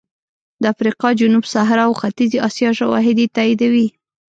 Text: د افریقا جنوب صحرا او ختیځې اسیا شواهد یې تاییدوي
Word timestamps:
د 0.61 0.63
افریقا 0.73 1.09
جنوب 1.19 1.45
صحرا 1.53 1.83
او 1.87 1.93
ختیځې 2.01 2.37
اسیا 2.47 2.69
شواهد 2.79 3.17
یې 3.23 3.27
تاییدوي 3.35 3.87